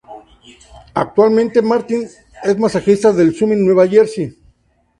Actualmente, 0.95 1.61
Martin 1.61 2.07
es 2.41 2.57
masajista 2.57 3.09
en 3.11 3.33
Summit, 3.35 3.59
Nueva 3.59 3.87
Jersey. 3.87 4.35